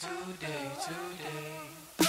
[0.00, 2.06] today, today.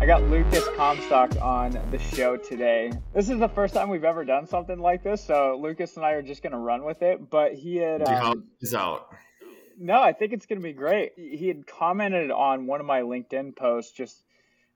[0.00, 2.90] I got Lucas Comstock on the show today.
[3.14, 6.12] This is the first time we've ever done something like this, so Lucas and I
[6.12, 7.30] are just going to run with it.
[7.30, 9.14] But he had See how um, it's out.
[9.78, 11.12] no, I think it's going to be great.
[11.16, 14.24] He had commented on one of my LinkedIn posts, just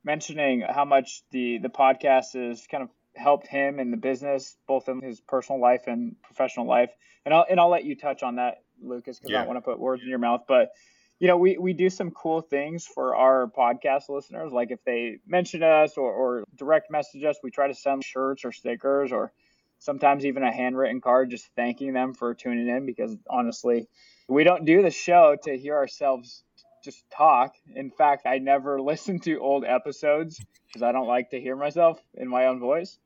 [0.04, 4.88] mentioning how much the the podcast has kind of helped him in the business, both
[4.88, 6.90] in his personal life and professional life.
[7.24, 9.62] And I'll and I'll let you touch on that, Lucas, because I don't want to
[9.62, 10.72] put words in your mouth, but
[11.20, 14.52] you know, we, we do some cool things for our podcast listeners.
[14.52, 18.44] Like if they mention us or, or direct message us, we try to send shirts
[18.44, 19.32] or stickers or
[19.78, 23.88] sometimes even a handwritten card just thanking them for tuning in because honestly,
[24.28, 26.42] we don't do the show to hear ourselves
[26.84, 27.54] just talk.
[27.74, 32.00] In fact, I never listen to old episodes because I don't like to hear myself
[32.14, 32.98] in my own voice.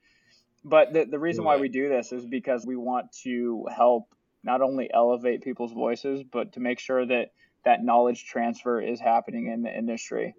[0.64, 4.08] But the, the reason why we do this is because we want to help
[4.42, 7.30] not only elevate people's voices, but to make sure that
[7.64, 10.34] that knowledge transfer is happening in the industry.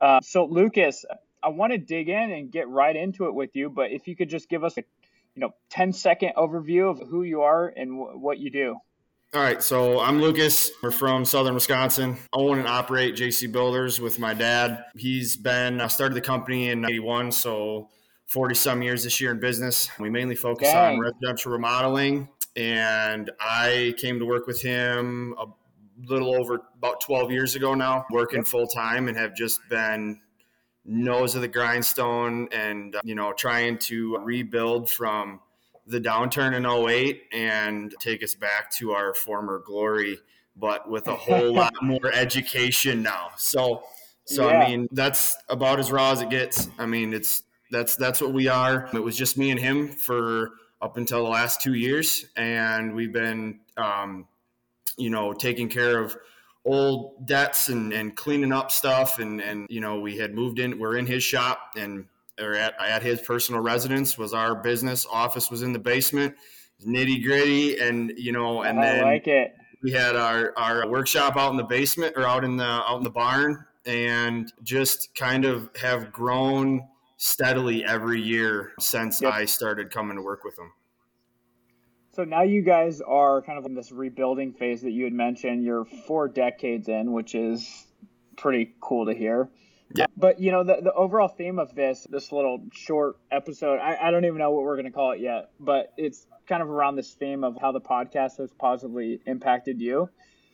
[0.00, 1.04] Uh, so, Lucas,
[1.42, 4.14] I want to dig in and get right into it with you, but if you
[4.14, 4.84] could just give us a
[5.34, 8.76] you know 10 second overview of who you are and w- what you do.
[9.34, 10.72] All right, so I'm Lucas.
[10.82, 12.18] We're from Southern Wisconsin.
[12.34, 14.84] I own and operate JC Builders with my dad.
[14.94, 17.88] He's been I started the company in '81, so
[18.26, 19.88] 40 some years this year in business.
[19.98, 20.96] We mainly focus Dang.
[20.96, 25.46] on residential remodeling, and I came to work with him a
[26.04, 30.20] little over about 12 years ago now, working full time, and have just been
[30.84, 35.40] nose of the grindstone and you know trying to rebuild from
[35.86, 40.18] the downturn in 08 and take us back to our former glory
[40.54, 43.30] but with a whole lot more education now.
[43.36, 43.82] So
[44.24, 44.58] so Yeah.
[44.58, 46.68] i mean that's about as raw as it gets.
[46.78, 48.88] I mean it's that's that's what we are.
[48.92, 53.12] It was just me and him for up until the last two years and we've
[53.12, 54.26] been um,
[54.98, 56.16] you know taking care of
[56.64, 59.18] old debts and, and cleaning up stuff.
[59.18, 62.06] And and you know we had moved in we're in his shop and
[62.40, 66.34] or at, at his personal residence was our business office was in the basement
[66.86, 69.54] nitty gritty and you know and I then like it.
[69.82, 73.04] we had our our workshop out in the basement or out in the out in
[73.04, 76.80] the barn and just kind of have grown
[77.16, 79.32] steadily every year since Yep.
[79.32, 80.72] I started coming to work with them.
[82.14, 85.64] So now you guys are kind of in this rebuilding phase that you had mentioned.
[85.64, 87.86] You're four decades in, which is
[88.36, 89.48] pretty cool to hear.
[89.94, 90.06] Yeah.
[90.16, 94.10] But you know the, the overall theme of this this little short episode, I, I
[94.10, 97.12] don't even know what we're gonna call it yet, but it's kind of around this
[97.12, 100.08] theme of how the podcast has positively impacted you.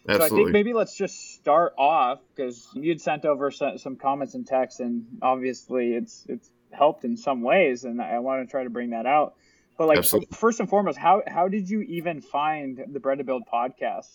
[0.08, 0.28] Absolutely.
[0.28, 4.34] So I think maybe let's just start off because you'd sent over some, some comments
[4.34, 8.64] and texts, and obviously it's it's helped in some ways, and I want to try
[8.64, 9.34] to bring that out.
[9.76, 10.34] But like Absolutely.
[10.34, 14.08] first and foremost, how how did you even find the Bred to Build podcast?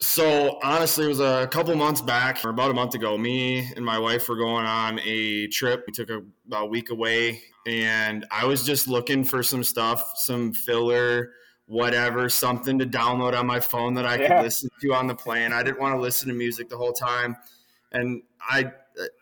[0.00, 3.18] So honestly, it was a couple months back, or about a month ago.
[3.18, 5.84] Me and my wife were going on a trip.
[5.86, 10.12] We took a, about a week away, and I was just looking for some stuff,
[10.14, 11.32] some filler,
[11.66, 14.28] whatever, something to download on my phone that I Yeah.
[14.28, 15.52] could listen to on the plane.
[15.52, 17.36] I didn't want to listen to music the whole time,
[17.90, 18.70] and I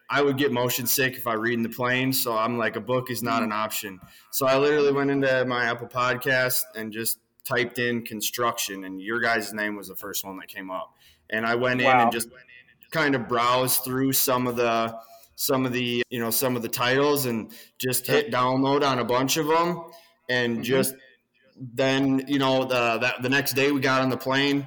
[0.08, 2.12] I would get motion sick if I read in the plane.
[2.12, 3.44] So I'm like, a book is not mm-hmm.
[3.44, 4.00] an option.
[4.30, 9.20] So I literally went into my Apple Podcast and just typed in construction, and your
[9.20, 10.94] guys' name was the first one that came up.
[11.30, 12.28] And I went in and just
[12.90, 14.96] kind of browsed through some of the
[15.36, 19.04] some of the you know some of the titles and just hit download on a
[19.04, 19.82] bunch of them
[20.30, 20.62] and Mhm.
[20.62, 20.94] just
[21.58, 24.66] then you know the that, the next day we got on the plane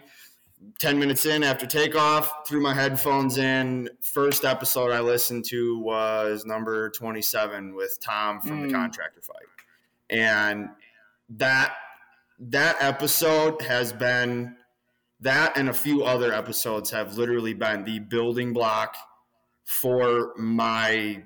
[0.80, 6.46] 10 minutes in after takeoff threw my headphones in first episode i listened to was
[6.46, 8.68] number 27 with tom from Mm.
[8.68, 9.48] the contractor fight
[10.12, 10.70] and
[11.30, 11.74] that
[12.40, 14.56] that episode has been
[15.20, 18.96] that and a few other episodes have literally been the building block
[19.66, 21.22] for my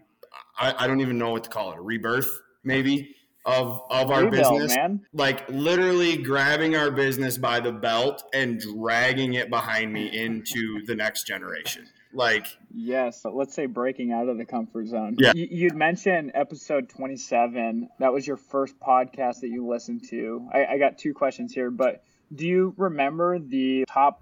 [0.57, 3.15] I, I don't even know what to call it a rebirth maybe
[3.45, 5.01] of of our Rebuild, business man.
[5.13, 10.95] like literally grabbing our business by the belt and dragging it behind me into the
[10.95, 15.15] next generation like Yes, so let's say breaking out of the comfort zone.
[15.19, 15.31] Yeah.
[15.35, 17.89] You, you'd mentioned episode 27.
[17.99, 20.47] That was your first podcast that you listened to.
[20.53, 24.21] I, I got two questions here, but do you remember the top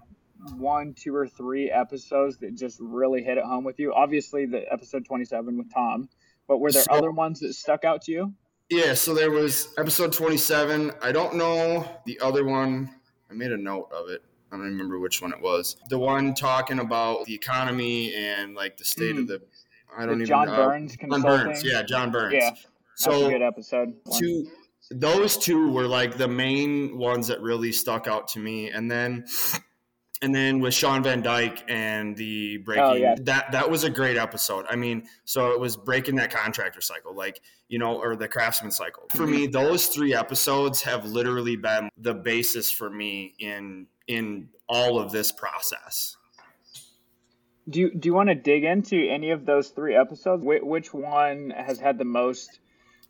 [0.56, 3.94] one, two, or three episodes that just really hit it home with you?
[3.94, 6.08] Obviously, the episode 27 with Tom,
[6.48, 8.34] but were there So- other ones that stuck out to you?
[8.70, 12.88] yeah so there was episode 27 i don't know the other one
[13.30, 14.22] i made a note of it
[14.52, 18.76] i don't remember which one it was the one talking about the economy and like
[18.76, 19.28] the state of Mm.
[19.28, 19.42] the
[19.94, 21.20] I don't With even John uh, Burns John.
[21.22, 21.62] Burns.
[21.64, 22.34] Yeah, John Burns.
[22.34, 22.50] Yeah,
[22.94, 23.92] So good episode.
[24.04, 24.18] One.
[24.20, 24.46] two
[24.90, 29.26] those two were like the main ones that really stuck out to me and then
[30.22, 33.16] and then with Shawn Van Dyke and the breaking Oh, yeah.
[33.22, 34.64] that that was a great episode.
[34.70, 38.70] I mean, so it was breaking that contractor cycle, like you know, or the craftsman
[38.70, 39.02] cycle.
[39.10, 39.50] For me, Mm-hmm.
[39.52, 45.32] those three episodes have literally been the basis for me in in all of this
[45.32, 46.16] process.
[47.68, 50.42] Do you do you want to dig into any of those three episodes?
[50.42, 52.58] Wh- which one has had the most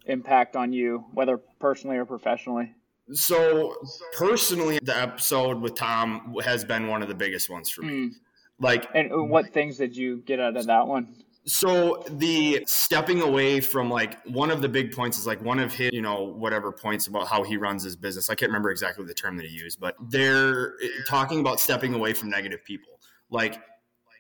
[0.07, 2.75] impact on you, whether personally or professionally?
[3.13, 3.77] So
[4.17, 7.93] personally, the episode with Tom has been one of the biggest ones for me.
[7.93, 8.11] Mm.
[8.61, 11.15] Like And what things did you get out of that one?
[11.45, 15.73] So the stepping away from like one of the big points is like one of
[15.73, 18.31] his, you know, whatever points about how he runs his business.
[18.31, 21.95] I can't remember exactly the term that he used, but they're eh, talking about stepping
[21.95, 23.61] away from negative people, like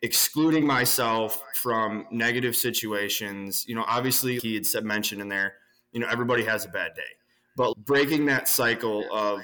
[0.03, 3.65] excluding myself from negative situations.
[3.69, 5.55] You know, obviously he had said mentioned in there,
[5.93, 7.03] you know, everybody has a bad day,
[7.57, 9.43] but breaking that cycle of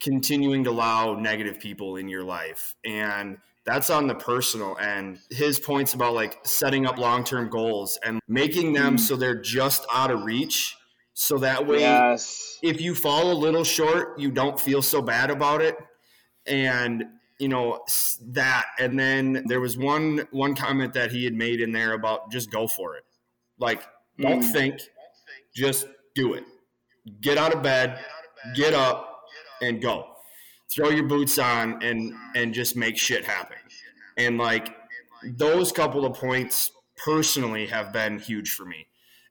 [0.00, 5.18] continuing to allow negative people in your life and that's on the personal end.
[5.30, 9.00] His points about like setting up long-term goals and making them Mm.
[9.00, 10.76] so they're just out of reach.
[11.14, 12.58] So that way Yes.
[12.62, 15.76] if you fall a little short you don't feel so bad about it.
[16.46, 17.04] And
[17.38, 17.84] you know
[18.28, 18.66] that.
[18.78, 22.50] And then there was one one comment that he had made in there about just
[22.50, 23.04] go for it.
[23.58, 23.82] Like
[24.18, 24.52] don't Mm.
[24.52, 24.80] think
[25.54, 26.44] just do it.
[27.20, 27.98] Get out of bed
[28.54, 29.22] get up
[29.60, 30.15] and go
[30.70, 33.56] throw your boots on and and just make shit happen.
[34.16, 34.74] And like
[35.24, 38.86] those couple of points personally have been huge for me.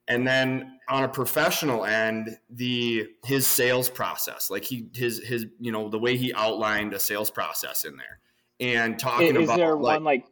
[0.08, 5.72] And then on a professional end the his sales process like he his his you
[5.72, 8.20] know the way he outlined a sales process in there
[8.60, 10.26] and talking Is about is there like, one like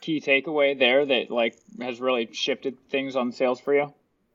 [0.00, 3.92] key takeaway there that like has really shifted things on sales for you?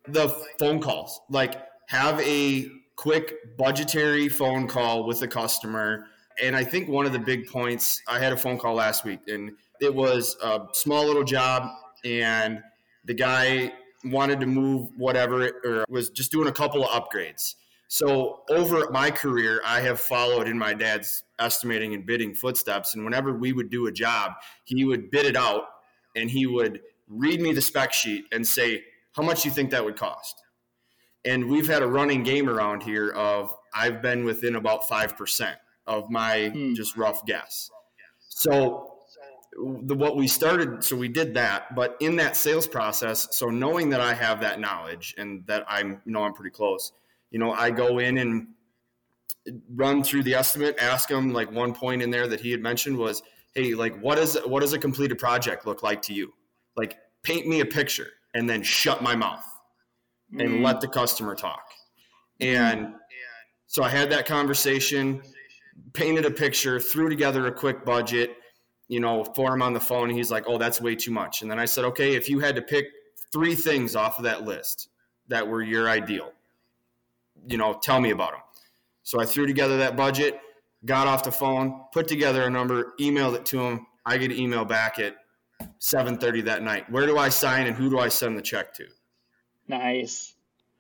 [0.07, 0.29] the
[0.59, 1.21] phone calls.
[1.29, 6.07] Like have a quick budgetary phone call with a customer.
[6.41, 9.21] And i think one of the big points i had a phone call last week
[9.27, 11.69] and it was a small little job
[12.03, 12.61] and
[13.05, 13.71] the guy
[14.03, 17.55] wanted to move whatever or was just doing a couple of upgrades.
[17.87, 23.03] So over my career i have followed in my dad's estimating and bidding footsteps and
[23.05, 24.33] whenever we would do a job
[24.65, 25.63] he would bid it out
[26.15, 28.83] and he would read me the spec sheet and say
[29.13, 30.41] how much do you think that would cost
[31.25, 35.55] and we've had a running game around here of I've been within about 5%
[35.87, 36.73] of my Hmm.
[36.73, 37.69] just rough guess.
[38.29, 38.91] So
[39.57, 43.89] the, what we started, so we did that, but in that sales process, so knowing
[43.89, 46.91] that I have that knowledge and that I'm, you know, I'm pretty close,
[47.31, 48.47] you know, I go in and
[49.73, 52.97] run through the estimate, ask him like one point in there that he had mentioned
[52.97, 53.23] was,
[53.53, 56.33] Hey, like what is, what does a completed project look like to you?
[56.75, 59.45] Like paint me a picture and then shut my mouth
[60.31, 60.63] and Mm.
[60.63, 61.71] let the customer talk.
[62.41, 62.95] And
[63.67, 65.21] so I had that conversation,
[65.93, 68.37] painted a picture, threw together a quick budget,
[68.87, 70.09] you know, for him on the phone.
[70.09, 72.55] He's like, "Oh, that's way too much." And then I said, "Okay, if you had
[72.55, 72.87] to pick
[73.31, 74.89] three things off of that list
[75.27, 76.33] that were your ideal,
[77.47, 78.41] you know, tell me about them."
[79.03, 80.39] So I threw together that budget,
[80.85, 83.87] got off the phone, put together a number, emailed it to him.
[84.05, 85.17] I get an email back at
[85.79, 86.89] 7:30 that night.
[86.89, 88.87] Where do I sign and who do I send the check to?
[89.67, 90.35] Nice.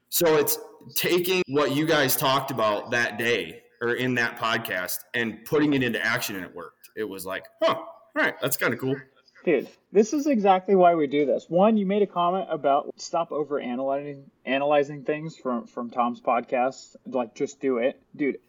[0.09, 0.57] So it's
[0.95, 5.83] taking what you guys talked about that day or in that podcast and putting it
[5.83, 6.89] into action and it worked.
[6.95, 8.95] It was like, huh, all right, that's kind of cool.
[9.43, 11.45] Dude, this is exactly why we do this.
[11.49, 16.95] One, you made a comment about stop over analyzing analyzing things from from Tom's podcast.
[17.05, 18.39] Like, just do it, dude.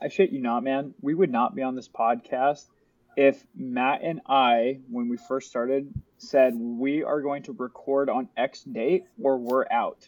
[0.00, 0.94] I shit you not, man.
[1.00, 2.64] We would not be on this podcast
[3.16, 8.28] if Matt and I, when we first started, said we are going to record on
[8.36, 10.06] X date or we're out.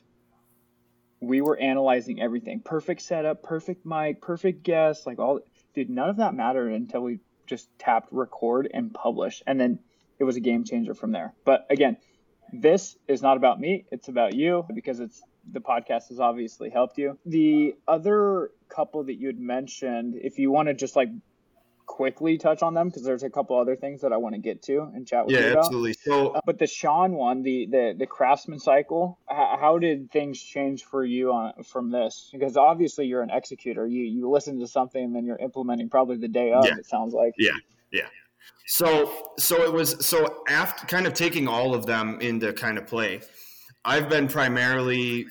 [1.20, 2.60] We were analyzing everything.
[2.60, 5.40] Perfect setup, perfect mic, perfect guest, like all.
[5.74, 9.78] Dude, none of that mattered until we just tapped record and publish, and then
[10.18, 11.34] it was a game changer from there.
[11.44, 11.96] But again,
[12.52, 16.98] this is not about me, it's about you because it's the podcast has obviously helped
[16.98, 17.18] you.
[17.24, 21.08] The other couple that you had mentioned, if you want to just like
[21.88, 24.62] quickly touch on them because there's a couple other things that I want to get
[24.64, 25.64] to and chat with you Yeah, about.
[25.64, 25.94] absolutely.
[25.94, 30.40] So Uh, But the Shawn one, the the the craftsman cycle, how, how did things
[30.40, 32.28] change for you on from this?
[32.32, 33.86] Because obviously you're an executor.
[33.86, 36.64] You you listen to something and then you're implementing probably the day of.
[36.64, 36.76] Yeah.
[36.76, 37.32] It sounds like.
[37.38, 37.50] Yeah.
[37.90, 38.06] Yeah.
[38.66, 42.86] So so it was so after kind of taking all of them into kind of
[42.86, 43.22] play.
[43.84, 45.26] I've been primarily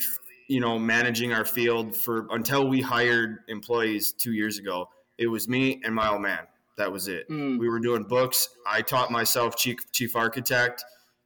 [0.48, 4.90] you know managing our field for until we hired employees 2 years ago.
[5.18, 6.48] It was me and my old man.
[6.78, 7.28] That was it.
[7.30, 7.60] Mm.
[7.60, 8.50] We were doing books.
[8.66, 10.84] I taught myself chief chief architect,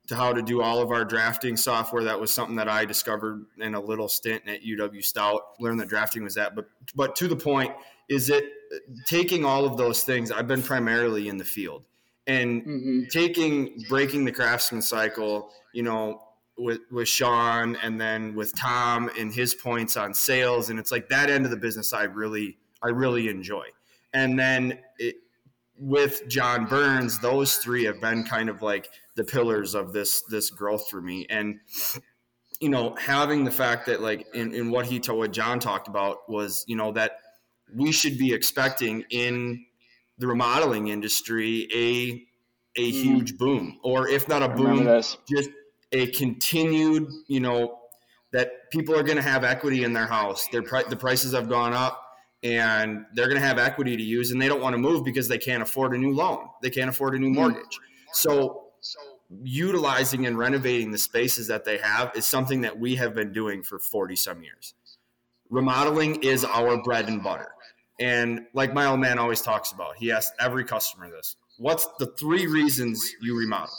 [0.07, 2.03] to how to do all of our drafting software.
[2.03, 5.41] That was something that I discovered in a little stint at UW Stout.
[5.59, 7.73] Learned that drafting was that, but but to the point
[8.09, 8.43] is it
[9.05, 10.31] taking all of those things.
[10.31, 11.83] I've been primarily in the field
[12.27, 13.01] and mm-hmm.
[13.09, 15.51] taking breaking the craftsman cycle.
[15.73, 16.21] You know,
[16.57, 21.07] with with Shawn and then with Tom and his points on sales, and it's like
[21.09, 21.93] that end of the business.
[21.93, 23.65] I really I really enjoy,
[24.13, 24.79] and then.
[24.97, 25.15] It,
[25.83, 30.51] with John Burns, those three have been kind of like the pillars of this this
[30.51, 31.25] growth for me.
[31.29, 31.59] And
[32.61, 35.87] you know, having the fact that like in, in what he told what John talked
[35.87, 37.17] about was, you know, that
[37.75, 39.65] we should be expecting in
[40.19, 42.27] the remodeling industry a
[42.79, 43.01] a mm.
[43.01, 44.85] huge boom, or if not a boom,
[45.27, 45.49] just
[45.91, 47.79] a continued, you know,
[48.31, 50.47] that people are going to have equity in their house.
[50.51, 52.10] Their pri- the prices have gone up
[52.43, 55.27] and they're going to have equity to use and they don't want to move because
[55.27, 56.47] they can't afford a new loan.
[56.61, 57.35] They can't afford a new hmm.
[57.35, 57.79] mortgage.
[58.13, 58.61] So
[59.43, 63.63] utilizing and renovating the spaces that they have is something that we have been doing
[63.63, 64.73] for 40 some years.
[65.49, 67.49] Remodeling is our bread and butter.
[67.99, 72.07] And like my old man always talks about he asks every customer this what's the
[72.17, 73.73] three reasons you remodel?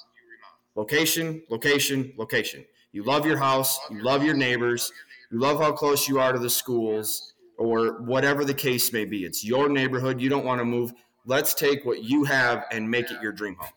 [0.77, 2.65] Location location location.
[2.93, 4.93] You love your house you love your neighbors
[5.33, 9.25] you love how close you are to the schools or whatever the case may be.
[9.25, 10.21] It's your neighborhood.
[10.21, 10.93] You don't want to move.
[11.25, 13.71] Let's take what you have and make it your dream home.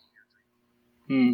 [1.08, 1.34] Hmm.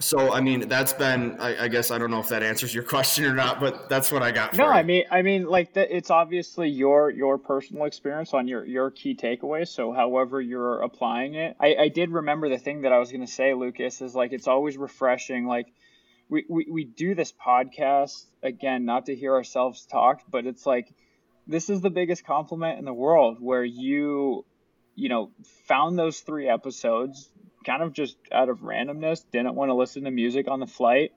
[0.00, 2.84] So, I mean, that's been, I, I, guess, I don't know if that answers your
[2.94, 4.56] question or not, but that's what I got.
[4.56, 4.70] no, you.
[4.70, 8.90] I mean, I mean, like the, it's obviously your, your personal experience on your, your
[8.90, 9.68] key takeaways.
[9.68, 13.26] So however you're applying it, I, I did remember the thing that I was going
[13.26, 15.46] to say, Lucas, is like, it's always refreshing.
[15.46, 15.66] Like
[16.30, 20.94] we, we, we do this podcast again, not to hear ourselves talk, but it's like,
[21.50, 24.44] this is the biggest compliment in the world where you
[24.94, 25.30] you know
[25.66, 27.28] found those three episodes
[27.66, 31.12] kind of just out of randomness didn't want to listen to music on the flight.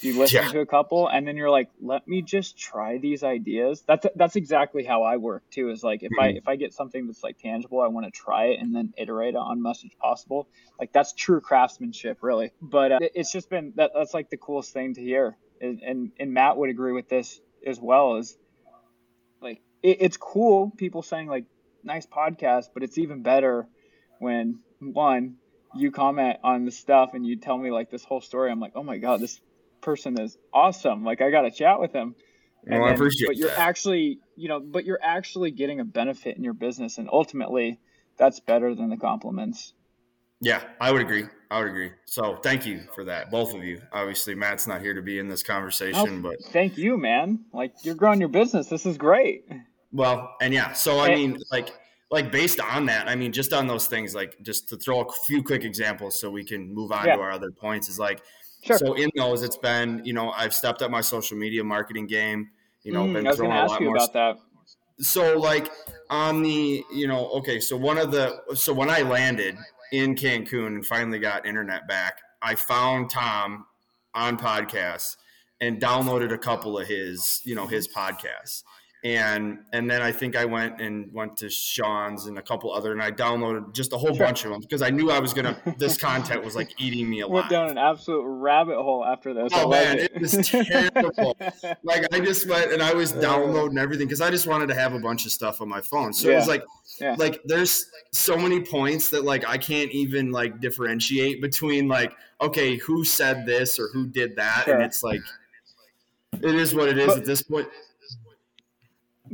[0.00, 0.52] You listen yeah.
[0.52, 3.82] to a couple and then you're like let me just try these ideas.
[3.86, 6.24] That's that's exactly how i work too is like if mm-hmm.
[6.24, 8.94] i if i get something that's like tangible i want to try it and then
[8.96, 10.48] iterate on much as possible.
[10.80, 12.52] Like that's true craftsmanship really.
[12.62, 15.36] But uh, it's just been that that's like the coolest thing to hear.
[15.60, 18.36] And, and and matt would agree with this as well is
[19.82, 21.44] it, it's cool people saying like
[21.84, 23.66] nice podcast, but it's even better
[24.18, 25.36] when one
[25.74, 28.50] you comment on the stuff and you tell me like this whole story.
[28.50, 29.40] I'm like, oh my god, this
[29.80, 31.04] person is awesome.
[31.04, 32.14] Like I got to chat with him.
[32.64, 33.58] And well, then, I appreciate But you're that.
[33.58, 37.80] actually, you know, but you're actually getting a benefit in your business, and ultimately,
[38.16, 39.74] that's better than the compliments.
[40.40, 41.24] Yeah, I would agree.
[41.50, 41.90] I would agree.
[42.04, 43.82] So thank you for that, both of you.
[43.92, 47.44] Obviously, Matt's not here to be in this conversation, oh, but thank you, man.
[47.52, 48.68] Like you're growing your business.
[48.68, 49.44] This is great.
[49.92, 51.70] Well, and yeah, so I mean, like,
[52.10, 55.12] like based on that, I mean, just on those things, like, just to throw a
[55.26, 57.16] few quick examples so we can move on yeah.
[57.16, 58.22] to our other points is like,
[58.62, 58.78] sure.
[58.78, 62.50] so in those, it's been, you know, I've stepped up my social media marketing game.
[62.84, 63.96] You know, mm, been I was throwing a lot more.
[63.96, 64.36] About that.
[64.98, 65.70] So, like,
[66.10, 69.56] on the, you know, okay, so one of the, so when I landed
[69.92, 73.66] in Cancun and finally got internet back, I found Tom
[74.14, 75.16] on podcasts
[75.60, 78.62] and downloaded a couple of his, you know, his podcasts
[79.04, 82.92] and and then I think I went and went to Shawn's and a couple other,
[82.92, 84.24] and I downloaded just a whole sure.
[84.24, 85.56] bunch of them because I knew I was gonna.
[85.76, 87.32] This content was like eating me alive.
[87.32, 89.50] Went down an absolute rabbit hole after this.
[89.54, 90.12] Oh man, it.
[90.14, 91.36] it was terrible.
[91.82, 93.20] like I just went and I was uh.
[93.20, 96.12] downloading everything because I just wanted to have a bunch of stuff on my phone.
[96.12, 96.34] So yeah.
[96.34, 96.64] it was like,
[97.00, 97.16] yeah.
[97.18, 102.76] like there's so many points that like I can't even like differentiate between like okay
[102.76, 104.74] who said this or who did that, sure.
[104.74, 105.20] and it's like
[106.34, 107.66] it is what it is but, at this point.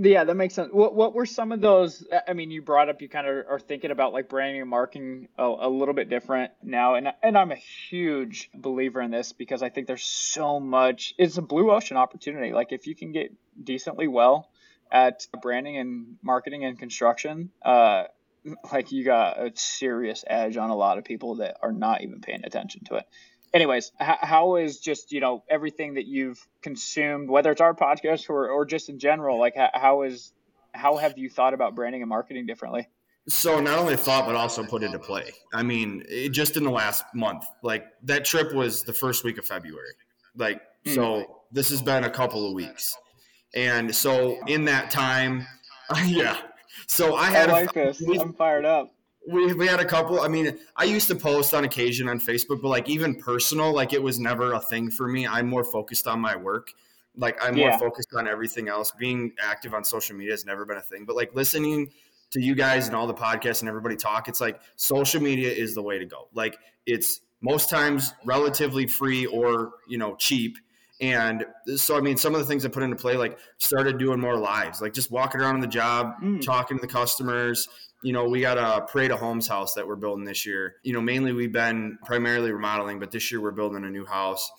[0.00, 0.72] Yeah, that makes sense.
[0.72, 2.06] What what were some of those?
[2.26, 5.26] I mean, you brought up you kind of are thinking about like branding and marketing
[5.36, 9.60] a, a, little bit different now, and and I'm a huge believer in this because
[9.60, 11.14] I think there's so much.
[11.18, 12.52] It's a blue ocean opportunity.
[12.52, 14.48] Like if you can get decently well
[14.92, 18.04] at branding and marketing and construction, uh,
[18.72, 22.20] like you got a serious edge on a lot of people that are not even
[22.20, 23.04] paying attention to it
[23.52, 28.48] anyways, how is just you know everything that you've consumed, whether it's our podcast or
[28.48, 30.32] or just in general, like how is
[30.74, 32.88] how have you thought about branding and marketing differently?
[33.28, 35.30] So not only thought, but also put into play.
[35.52, 39.36] I mean, it, just in the last month, like that trip was the first week
[39.36, 39.92] of February.
[40.34, 40.94] Like, mm.
[40.94, 42.96] so this has been a couple of weeks,
[43.54, 45.46] and so in that time,
[46.04, 46.38] yeah.
[46.86, 48.02] So I had I like a, this.
[48.20, 48.92] I'm fired up
[49.28, 50.20] we, we had a couple.
[50.20, 53.92] I mean, I used to post on occasion on Facebook, but like even personal, like
[53.92, 55.26] it was never a thing for me.
[55.26, 56.72] I'm more focused on my work.
[57.16, 57.70] Like I'm yeah.
[57.70, 58.92] more focused on everything else.
[58.92, 61.04] Being active on social media has never been a thing.
[61.04, 61.90] But like listening
[62.30, 65.74] to you guys and all the podcasts and everybody talk, it's like social media is
[65.74, 66.28] the way to go.
[66.32, 70.56] Like it's most times relatively free or you know cheap
[71.00, 71.44] and
[71.76, 74.36] so i mean some of the things i put into play like started doing more
[74.36, 76.40] lives like just walking around on the job mm.
[76.40, 77.68] talking to the customers.
[78.02, 80.76] You know we got a parade of homes house that we're building this year.
[80.82, 84.50] You know mainly we've been primarily remodeling but this year we're building a new house.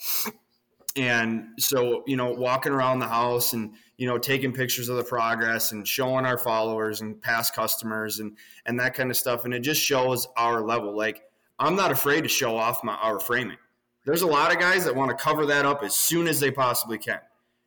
[0.95, 5.03] And so you know walking around the house and you know taking pictures of the
[5.03, 9.45] progress and showing our followers and past customers and and that kind of stuff.
[9.45, 10.95] And it just shows our level.
[10.95, 11.21] Like
[11.59, 13.57] I'm not afraid to show off my our framing.
[14.05, 16.51] There's a lot of guys that want to cover that up as soon as they
[16.51, 17.19] possibly can.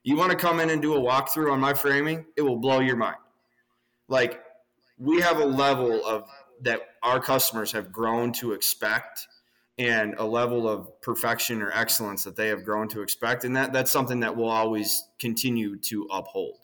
[0.02, 2.80] You want to come in and do a walkthrough on my framing, it will blow
[2.80, 3.18] your mind.
[4.08, 4.42] Like
[4.98, 6.28] we have a level of
[6.62, 9.26] that our customers have grown to expect
[9.78, 13.72] and a level of perfection or excellence that they have grown to expect and that
[13.72, 16.58] that's something that we'll always continue to uphold.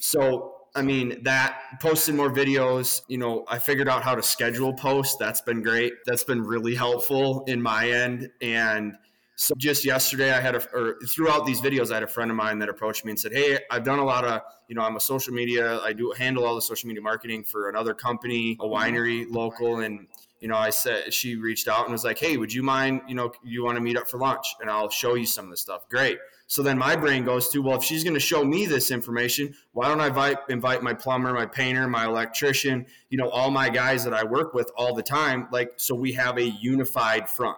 [0.00, 3.00] So I mean, that posted more videos.
[3.08, 5.16] You know, I figured out how to schedule posts.
[5.16, 5.94] That's been great.
[6.04, 8.30] That's been really helpful in my end.
[8.42, 8.96] And
[9.36, 12.36] so just yesterday, I had a, or throughout these videos, I had a friend of
[12.36, 14.96] mine that approached me and said, Hey, I've done a lot of, you know, I'm
[14.96, 18.66] a social media, I do handle all the social media marketing for another company, a
[18.66, 19.80] winery local.
[19.80, 20.06] And,
[20.40, 23.14] you know, I said, she reached out and was like, Hey, would you mind, you
[23.14, 25.56] know, you want to meet up for lunch and I'll show you some of the
[25.56, 25.88] stuff.
[25.88, 26.18] Great.
[26.48, 29.54] So then my brain goes to, well, if she's going to show me this information,
[29.72, 33.68] why don't I invite, invite my plumber, my painter, my electrician, you know, all my
[33.68, 35.48] guys that I work with all the time?
[35.50, 37.56] Like, so we have a unified front.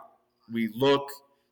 [0.50, 1.11] We look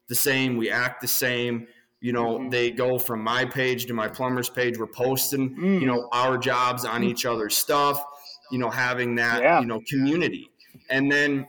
[0.08, 1.66] the same, we act the same.
[2.00, 2.50] You know, mm-hmm.
[2.50, 4.78] they go from my page to my plumber's page.
[4.78, 5.80] We're posting, mm.
[5.80, 7.08] you know, our jobs on mm.
[7.08, 8.02] each other's stuff,
[8.50, 9.60] you know, having that, yeah.
[9.60, 10.50] you know, community.
[10.88, 11.46] And then,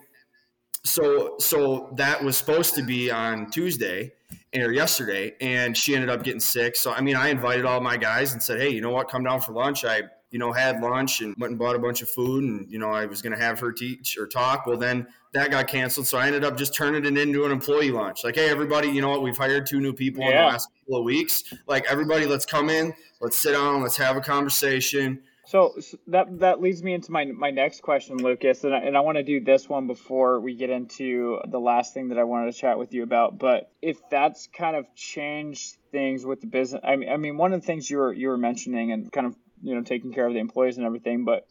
[0.84, 4.14] so, so that was supposed to be on Tuesday
[4.56, 6.76] or yesterday, and she ended up getting sick.
[6.76, 9.10] So I mean, I invited all my guys and said, "Hey, you know what?
[9.10, 12.02] Come down for lunch." I you know had lunch and went and bought a bunch
[12.02, 14.66] of food, and you know I was going to have her teach or talk.
[14.66, 17.92] Well, then that got canceled, so I ended up just turning it into an employee
[17.92, 18.24] lunch.
[18.24, 19.22] Like, hey, everybody, you know what?
[19.22, 20.30] We've hired two new people yeah.
[20.30, 21.44] in the last couple of weeks.
[21.68, 25.22] Like, everybody, let's come in, let's sit down, let's have a conversation.
[25.48, 25.76] So,
[26.08, 29.18] that that leads me into my my next question, Lucas, and I, and I want
[29.18, 32.60] to do this one before we get into the last thing that I wanted to
[32.60, 33.40] chat with you about.
[33.40, 37.54] But if that's kind of changed things with the business, I mean, I mean, one
[37.54, 40.28] of the things you were you were mentioning and kind of you know taking care
[40.28, 41.48] of the employees and everything, but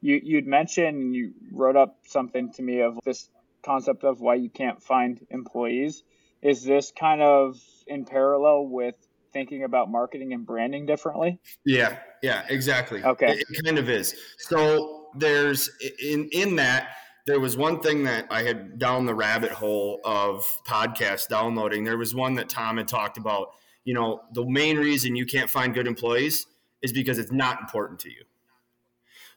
[0.00, 3.28] you you'd mentioned and you wrote up something to me of this
[3.64, 6.04] concept of why you can't find employees.
[6.40, 8.94] Is this kind of in parallel with
[9.32, 11.40] thinking about marketing and branding differently?
[11.64, 13.02] Yeah, yeah, exactly.
[13.02, 13.32] Okay.
[13.32, 14.14] It, it kind of is.
[14.38, 15.70] So there's
[16.02, 16.90] in in that
[17.26, 21.84] there was one thing that I had down the rabbit hole of podcast downloading.
[21.84, 23.50] There was one that Tom had talked about.
[23.84, 26.46] You know, the main reason you can't find good employees
[26.82, 28.24] is because it's not important to you.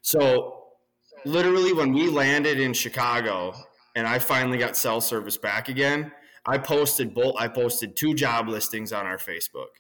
[0.02, 0.64] So,
[1.26, 3.54] literally, when we landed in Chicago
[3.96, 6.12] and I finally got cell service back again,
[6.46, 7.36] I posted both.
[7.38, 9.80] I posted two job listings on our Facebook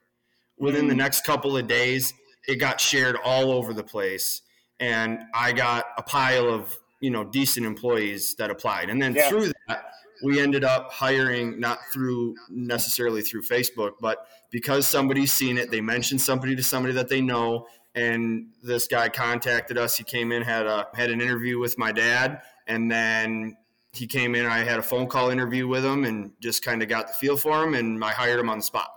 [0.58, 0.98] within the mm.
[0.98, 2.14] next couple of days,
[2.48, 4.42] it got shared all over the place.
[4.80, 8.90] And I got a pile of, you know, decent employees that applied.
[8.90, 9.30] And then yeah.
[9.30, 9.92] through that,
[10.24, 15.82] we ended up hiring not through necessarily through Facebook, but because somebody's seen it, they
[15.82, 17.68] mentioned somebody to somebody that they know.
[17.96, 19.98] And this guy contacted us.
[19.98, 23.56] He came in, had a had an interview with my dad, and then
[23.92, 24.48] he came in.
[24.48, 27.38] I had a phone call interview with him, and just kind of got the feel
[27.38, 28.90] for him, and I hired him on the spot.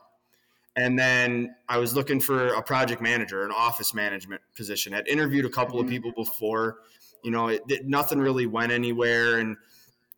[0.77, 4.93] And then I was looking for a project manager, an office management position.
[4.93, 5.95] I'd interviewed a couple of mm-hmm.
[5.95, 6.79] people before.
[7.25, 9.57] You know, it, it, nothing really went anywhere, and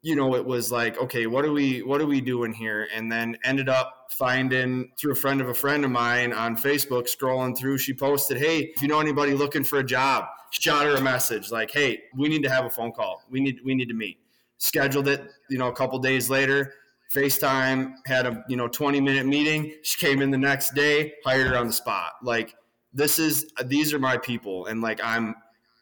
[0.02, 2.88] you know, it was like, okay, what are we, what are we doing here?
[2.94, 7.08] And then ended up finding through a friend of a friend of mine on Facebook,
[7.08, 7.78] scrolling through.
[7.78, 11.50] She posted, "Hey, if you know anybody looking for a job, shot her a message
[11.50, 13.22] like, hey, we need to have a phone call.
[13.30, 14.18] We need, we need to meet."
[14.58, 15.30] Scheduled it.
[15.48, 16.74] You know, a couple days later
[17.14, 19.74] FaceTime, had a you know 20 minute meeting.
[19.82, 22.12] She came in the next day, hired her on the spot.
[22.22, 22.54] Like
[22.92, 25.34] this is these are my people, and like I'm.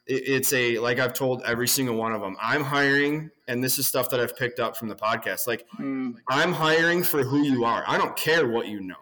[0.09, 2.37] It's a like I've told every single one of them.
[2.41, 5.49] I'm hiring, and this is stuff that I've picked up from the podcast.
[5.49, 6.15] Like mm.
[6.29, 7.83] I'm hiring for who you are.
[7.89, 8.95] I don't care what you know.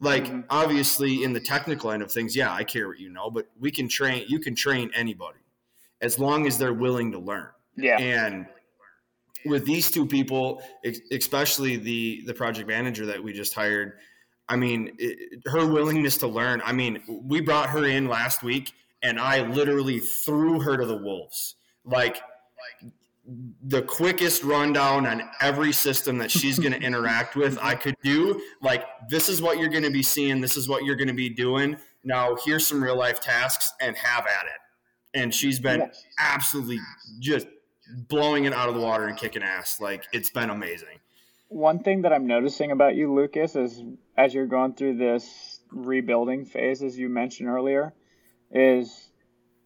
[0.00, 0.40] Like mm-hmm.
[0.50, 3.70] obviously in the technical end of things, yeah, I care what you know, but we
[3.70, 4.26] can train.
[4.28, 5.38] You can train anybody
[6.02, 7.48] as long as they're willing to learn.
[7.74, 8.46] Yeah, and
[9.44, 10.62] with these two people,
[11.12, 13.98] especially the the project manager that we just hired,
[14.48, 16.62] I mean, it, her willingness to learn.
[16.64, 18.72] I mean, we brought her in last week,
[19.02, 21.56] and I literally threw her to the wolves.
[21.84, 22.20] Like
[23.64, 28.40] the quickest rundown on every system that she's going to interact with, I could do.
[28.62, 30.40] Like, this is what you're going to be seeing.
[30.40, 31.76] This is what you're going to be doing.
[32.04, 34.60] Now, here's some real life tasks, and have at it.
[35.14, 36.78] And she's been absolutely
[37.18, 37.46] just
[37.88, 39.80] blowing it out of the water and kicking ass.
[39.80, 41.00] Like it's been amazing.
[41.48, 43.82] one thing that I'm noticing about you, Lucas, is
[44.16, 47.94] as you're going through this rebuilding phase, as you mentioned earlier,
[48.50, 49.10] is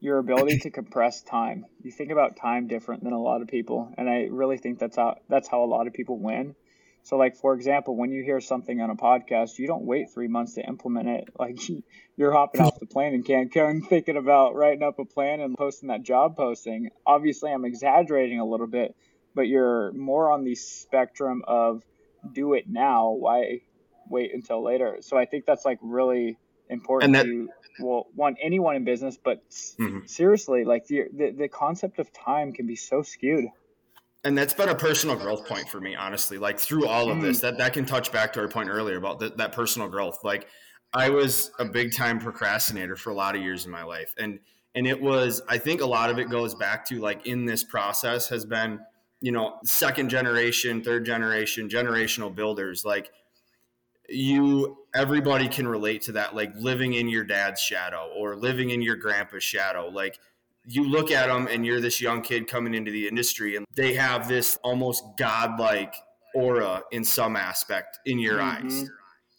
[0.01, 1.65] your ability to compress time.
[1.83, 4.97] You think about time different than a lot of people, and I really think that's
[4.97, 6.55] how that's how a lot of people win.
[7.05, 10.29] So, like for example, when you hear something on a podcast, you don't wait three
[10.29, 11.29] months to implement it.
[11.39, 11.59] Like
[12.17, 15.89] you're hopping off the plane in Cancun, thinking about writing up a plan and posting
[15.89, 16.91] that job posting.
[17.05, 18.95] Obviously, I'm exaggerating a little bit,
[19.35, 21.83] but you're more on the spectrum of
[22.31, 23.11] do it now.
[23.11, 23.63] Why
[24.09, 24.99] wait until later?
[25.01, 26.39] So I think that's like really
[26.69, 27.49] important that, to
[27.81, 30.07] well, one anyone in business, but mm-hmm.
[30.07, 33.47] seriously, like the, the the concept of time can be so skewed
[34.25, 37.39] and that's been a personal growth point for me honestly like through all of this
[37.39, 37.43] mm.
[37.43, 40.19] that that can touch back to our point earlier about the, that personal growth.
[40.25, 40.49] Like
[40.95, 44.15] i was a big time procrastinator for a lot of years in my life.
[44.19, 44.39] And
[44.75, 47.65] and it was i think a lot of it goes back to like in this
[47.65, 48.81] process has been
[49.21, 52.85] you know second generation third generation generational builders.
[52.85, 53.11] Like
[54.09, 58.83] you everybody can relate to that like living in your dad's shadow or living in
[58.83, 59.89] your grandpa's shadow.
[59.89, 60.19] Like
[60.67, 63.95] you look at them and you're this young kid coming into the industry and they
[63.95, 65.95] have this almost godlike
[66.35, 68.67] aura in some aspect in your mm-hmm.
[68.67, 68.91] eyes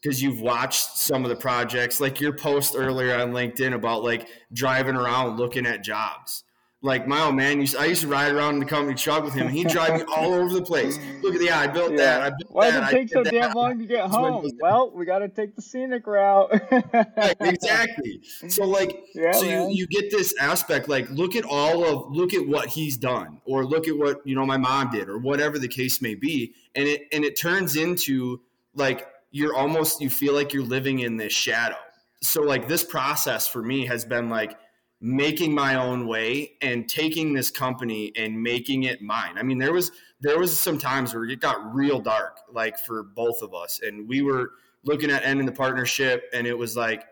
[0.01, 4.27] because you've watched some of the projects like your post earlier on linkedin about like
[4.51, 6.43] driving around looking at jobs
[6.83, 9.33] like my old man used I used to ride around in the company truck with
[9.33, 9.47] him.
[9.47, 10.99] He'd drive me all over the place.
[11.21, 11.97] Look at the yeah, I built yeah.
[11.97, 12.21] that.
[12.21, 12.79] I built Why that.
[12.81, 14.51] does it take so damn long to get home?
[14.59, 16.51] Well, we got to take the scenic route.
[16.71, 18.19] right, exactly.
[18.49, 20.89] So like, yeah, so you, you get this aspect.
[20.89, 24.35] Like, look at all of look at what he's done, or look at what you
[24.35, 27.77] know my mom did, or whatever the case may be, and it and it turns
[27.77, 28.41] into
[28.75, 31.77] like you're almost you feel like you're living in this shadow.
[32.21, 34.57] So like this process for me has been like
[35.05, 39.37] making my own way and taking this company and making it mine.
[39.37, 43.03] I mean, there was there was some times where it got real dark, like for
[43.03, 44.51] both of us, and we were
[44.85, 47.03] looking at ending the partnership, and it was like,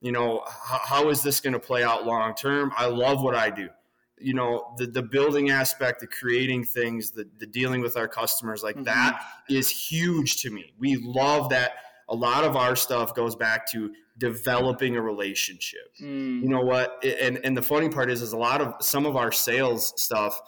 [0.00, 2.72] you know, how, how is this going to play out long term?
[2.78, 3.68] I love what I do.
[4.18, 8.62] You know, the the building aspect, the creating things, the the dealing with our customers,
[8.62, 8.84] like mm-hmm.
[8.84, 10.72] that is huge to me.
[10.78, 11.72] We love that.
[12.08, 15.94] A lot of our stuff goes back to developing a relationship.
[16.00, 16.42] Mm.
[16.42, 17.02] You know what?
[17.04, 20.38] And and the funny part is, is a lot of some of our sales stuff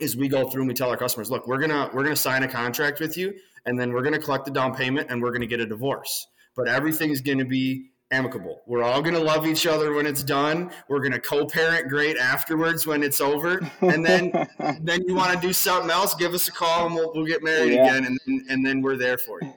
[0.00, 2.42] is we go through and we tell our customers, look, we're gonna we're gonna sign
[2.42, 3.34] a contract with you,
[3.66, 6.26] and then we're gonna collect the down payment, and we're gonna get a divorce.
[6.56, 8.62] But everything's gonna be amicable.
[8.66, 10.70] We're all going to love each other when it's done.
[10.88, 13.60] We're going to co-parent great afterwards when it's over.
[13.80, 14.32] And then
[14.80, 17.42] then you want to do something else, give us a call and we'll, we'll get
[17.42, 17.96] married yeah.
[17.96, 19.52] again and, and then we're there for you.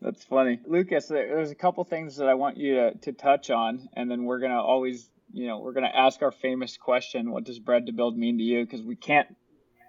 [0.00, 0.60] That's funny.
[0.64, 4.24] Lucas, there's a couple things that I want you to, to touch on, and then
[4.24, 7.58] we're going to always, you know, we're going to ask our famous question what does
[7.58, 8.64] bred to build mean to you?
[8.64, 9.28] Because we can't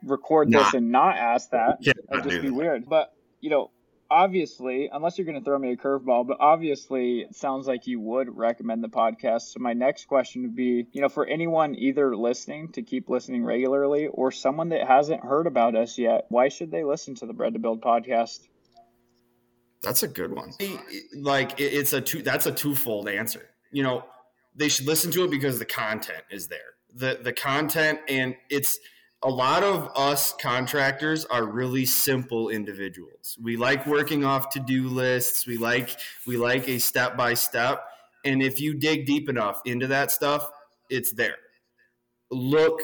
[0.03, 1.77] record this and not ask that.
[1.81, 2.53] It'd just be that.
[2.53, 2.89] weird.
[2.89, 3.69] But, you know,
[4.09, 7.99] obviously, unless you're going to throw me a curveball, but obviously, it sounds like you
[7.99, 9.41] would recommend the podcast.
[9.53, 13.43] So, my next question would be you know, for anyone either listening to keep listening
[13.43, 17.33] regularly or someone that hasn't heard about us yet, why should they listen to the
[17.33, 18.39] Bred to Build podcast?
[19.81, 20.51] That's a good one.
[21.15, 22.21] Like it's a two.
[22.21, 23.49] That's a twofold answer.
[23.71, 24.05] You know,
[24.55, 26.75] they should listen to it because the content is there.
[26.93, 28.79] The the content and it's
[29.21, 33.37] a lot of us contractors are really simple individuals.
[33.41, 35.45] We like working off to-do lists.
[35.45, 37.83] We like we like a step by step.
[38.25, 40.49] And if you dig deep enough into that stuff,
[40.89, 41.37] it's there.
[42.31, 42.81] Look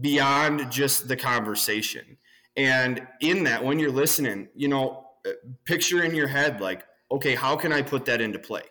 [0.00, 2.16] beyond just the conversation.
[2.56, 5.32] And in that, when you're listening, you know, Uh,
[5.66, 8.62] picture in your head like okay how can i put that into play?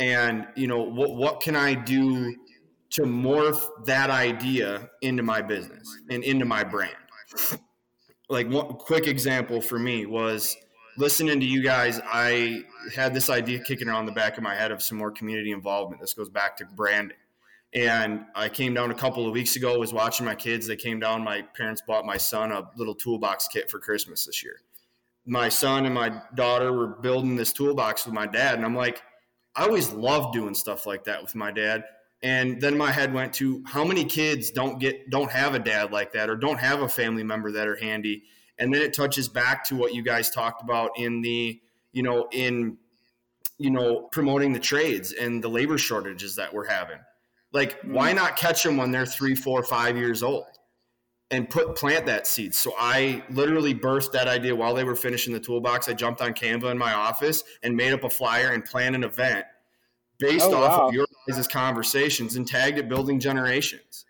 [0.00, 2.34] And you know what what can i do
[2.90, 6.96] to morph that idea into my business and into my brand?
[8.28, 10.56] Like one quick example for me was
[10.96, 12.00] listening to you guys.
[12.04, 12.64] I
[12.96, 16.00] had this idea kicking around the back of my head of some more community involvement.
[16.00, 17.16] This goes back to branding.
[17.74, 20.66] And i came down a couple of weeks ago was watching my kids.
[20.66, 21.22] They came down.
[21.22, 24.56] My parents bought my son a little toolbox kit for christmas this year
[25.26, 28.56] my son and my daughter were building this toolbox with my dad.
[28.56, 29.02] And I'm like,
[29.56, 31.84] I always loved doing stuff like that with my dad.
[32.22, 35.92] And then my head went to how many kids don't get don't have a dad
[35.92, 38.24] like that or don't have a family member that are handy.
[38.58, 41.60] And then it touches back to what you guys talked about in the,
[41.92, 42.78] you know, in
[43.58, 46.98] you know, promoting the trades and the labor shortages that we're having.
[47.52, 48.16] Like, why mm.
[48.16, 50.53] not catch them when they're three, four, five years old?
[51.30, 52.54] And put plant that seed.
[52.54, 55.88] So I literally burst that idea while they were finishing the toolbox.
[55.88, 59.04] I jumped on Canva in my office and made up a flyer and planned an
[59.04, 59.46] event
[60.18, 60.88] based oh, off wow.
[60.88, 64.04] of your guys' conversations and tagged it building generations.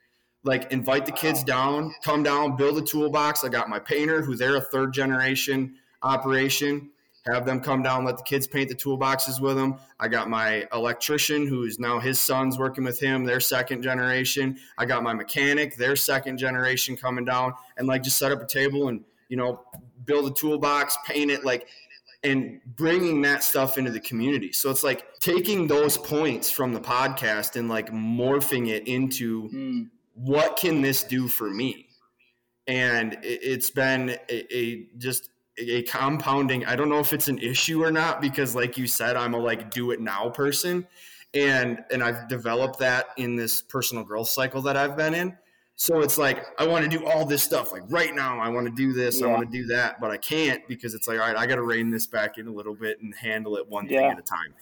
[0.45, 3.45] like invite the kids down, come down, build a toolbox.
[3.45, 6.91] I got my painter, who they're a third generation operation.
[7.27, 9.77] Have them come down, let the kids paint the toolboxes with them.
[9.99, 14.59] I got my electrician, who's now his son's working with him, their second generation.
[14.77, 18.47] I got my mechanic, their second generation coming down, and like just set up a
[18.47, 19.65] table and you know
[20.05, 21.67] build a toolbox, paint it like
[22.25, 24.51] and bringing that stuff into the community.
[24.53, 29.91] So it's like taking those points from the podcast and like morphing it into mm.
[30.15, 31.89] what can this do for me?
[32.67, 37.83] And it's been a, a just a compounding i don't know if it's an issue
[37.83, 40.87] or not because like you said i'm a like do it now person
[41.35, 45.37] and and i've developed that in this personal growth cycle that i've been in
[45.77, 48.67] so it's like i want to do all this stuff like right now i want
[48.67, 49.27] to do this yeah.
[49.27, 51.57] i want to do that but i can't because it's like all right i got
[51.57, 54.01] to rein this back in a little bit and handle it one yeah.
[54.01, 54.55] thing at a time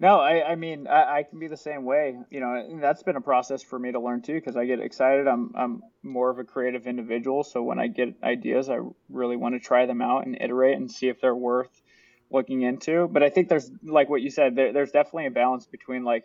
[0.00, 2.16] no, I, I mean, I, I, can be the same way.
[2.30, 5.26] You know, that's been a process for me to learn too, because I get excited.
[5.26, 7.42] I'm, I'm more of a creative individual.
[7.42, 10.90] So when I get ideas, I really want to try them out and iterate and
[10.90, 11.82] see if they're worth
[12.30, 13.08] looking into.
[13.08, 16.24] But I think there's, like what you said, there, there's definitely a balance between like,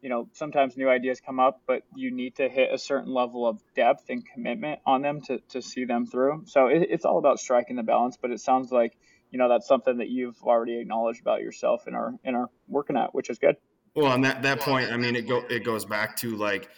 [0.00, 3.48] you know, sometimes new ideas come up, but you need to hit a certain level
[3.48, 6.44] of depth and commitment on them to, to see them through.
[6.46, 8.16] So it, it's all about striking the balance.
[8.16, 8.96] But it sounds like,
[9.30, 12.96] you know that's something that you've already acknowledged about yourself in our in our working
[12.96, 13.56] at, which is good.
[13.94, 16.70] Well, on that that point, I mean, it go it goes back to like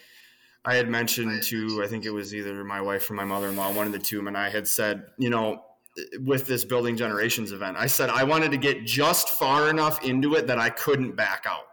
[0.64, 3.56] I had mentioned to I think it was either my wife or my mother in
[3.56, 5.62] law, one of the two, and I had said, you know,
[6.20, 10.34] with this building generations event, I said I wanted to get just far enough into
[10.34, 11.66] it that I couldn't back out.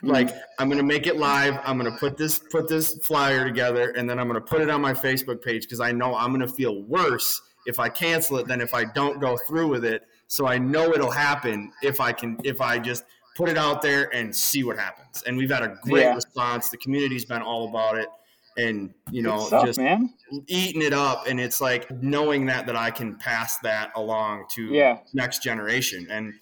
[0.00, 0.08] Hmm.
[0.08, 1.58] like I'm gonna make it live.
[1.64, 4.80] I'm gonna put this put this flyer together, and then I'm gonna put it on
[4.80, 8.60] my Facebook page because I know I'm gonna feel worse if I cancel it than
[8.60, 10.06] if I don't go through with it.
[10.26, 13.04] So I know it'll happen if I can if I just
[13.36, 15.22] put it out there and see what happens.
[15.26, 16.14] And we've had a great yeah.
[16.14, 16.68] response.
[16.68, 18.08] The community's been all about it
[18.56, 20.12] and you know stuff, just man.
[20.46, 24.66] eating it up and it's like knowing that that I can pass that along to
[24.66, 24.98] yeah.
[25.14, 26.34] next generation and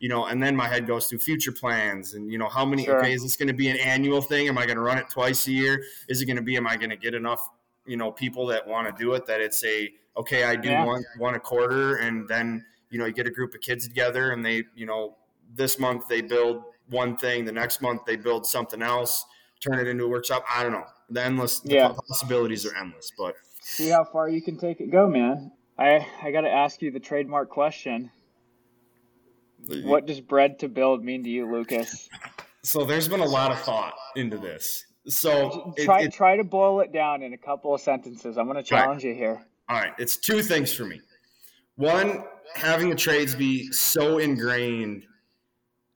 [0.00, 2.84] you know and then my head goes through future plans and you know how many
[2.84, 2.98] sure.
[2.98, 5.10] okay is this going to be an annual thing am I going to run it
[5.10, 7.46] twice a year is it going to be am I going to get enough
[7.88, 10.84] you know people that want to do it that it's a okay, I do yeah.
[10.84, 14.32] one one a quarter, and then you know you get a group of kids together,
[14.32, 15.16] and they you know
[15.54, 19.24] this month they build one thing, the next month they build something else,
[19.60, 20.44] turn it into a workshop.
[20.48, 20.86] I don't know.
[21.10, 21.88] The endless yeah.
[21.88, 25.52] the possibilities are endless, but see how far you can take it go, man.
[25.78, 28.10] I I got to ask you the trademark question.
[29.82, 32.08] What does bred to build mean to you, Lucas?
[32.62, 34.84] So there's been a lot of thought into this.
[35.08, 38.36] So try it, it, try to boil it down in a couple of sentences.
[38.36, 39.10] I'm going to challenge right.
[39.10, 39.42] you here.
[39.68, 41.00] All right, it's two things for me.
[41.76, 45.04] One, having the trades be so ingrained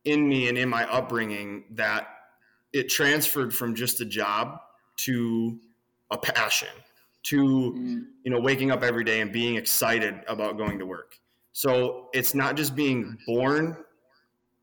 [0.04, 2.08] in me and in my upbringing that
[2.72, 4.58] it transferred from just a job
[4.96, 5.58] to
[6.10, 6.68] a passion
[7.24, 8.04] to mm.
[8.24, 11.18] you know waking up every day and being excited about going to work
[11.52, 13.76] so it's not just being born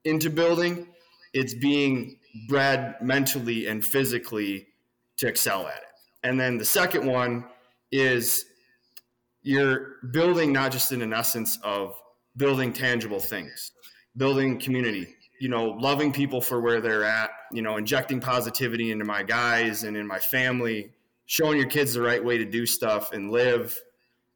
[0.04, 0.88] into building
[1.34, 4.68] it's being bred mentally and physically
[5.18, 5.90] to excel at it
[6.24, 7.46] and then the second one
[7.92, 8.46] is
[9.42, 12.00] you're building not just in an essence of
[12.36, 13.72] building tangible things,
[14.18, 19.06] building community, you know, loving people for where they're at, you know, injecting positivity into
[19.06, 20.92] my guys and in my family,
[21.26, 23.80] showing your kids the right way to do stuff and live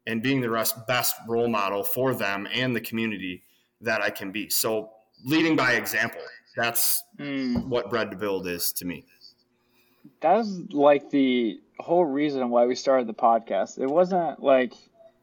[0.06, 3.42] and being the best role model for them and the community
[3.80, 4.48] that I can be.
[4.48, 4.90] So
[5.24, 6.20] leading by example,
[6.56, 7.64] that's mm.
[7.66, 9.04] what bred to build is to me.
[10.20, 13.78] That's like the whole reason why we started the podcast.
[13.78, 14.72] It wasn't like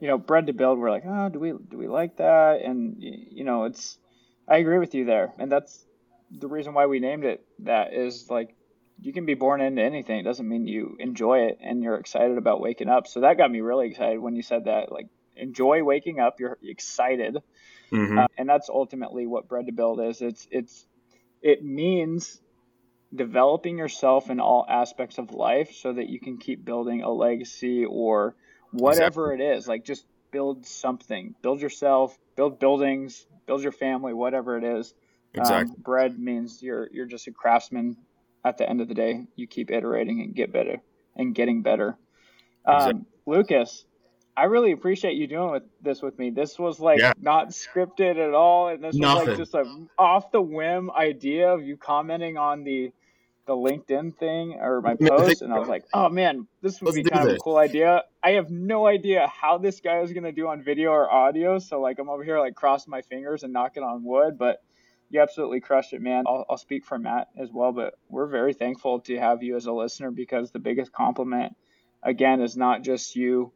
[0.02, 2.60] you know, bred to build, we're like, oh, do we do we like that?
[2.62, 3.98] And you know, it's
[4.48, 5.86] I agree with you there, and that's
[6.28, 8.56] the reason why we named it that is like
[9.00, 10.18] you can be born into anything.
[10.18, 13.06] It doesn't mean you enjoy it and you're excited about waking up.
[13.06, 14.90] So that got me really excited when you said that.
[14.90, 16.40] Like, enjoy waking up.
[16.40, 17.36] You're excited,
[17.92, 18.18] mm-hmm.
[18.18, 20.20] uh, and that's ultimately what bred to build is.
[20.20, 20.84] It's it's
[21.42, 22.40] it means
[23.14, 27.84] developing yourself in all aspects of life so that you can keep building a legacy
[27.84, 28.34] or
[28.70, 29.46] whatever exactly.
[29.46, 34.64] it is like just build something build yourself build buildings build your family whatever it
[34.64, 34.94] is
[35.36, 35.74] um, exactly.
[35.76, 37.98] Um, bread means you're you're just a craftsman
[38.44, 40.78] at the end of the day you keep iterating and get better
[41.14, 41.98] and getting better
[42.64, 43.02] um, exactly.
[43.26, 43.84] lucas
[44.36, 47.12] i really appreciate you doing with this with me this was like yeah.
[47.20, 49.28] not scripted at all and this Nothing.
[49.28, 52.92] was like just a off the whim idea of you commenting on the
[53.46, 57.02] the LinkedIn thing or my post, and I was like, oh man, this would be
[57.02, 58.04] kind of a cool idea.
[58.22, 61.80] I have no idea how this guy is gonna do on video or audio, so
[61.80, 64.62] like I'm over here like crossing my fingers and knocking on wood, but
[65.10, 66.24] you absolutely crushed it, man.
[66.26, 69.66] I'll, I'll speak for Matt as well, but we're very thankful to have you as
[69.66, 71.54] a listener because the biggest compliment,
[72.02, 73.52] again, is not just you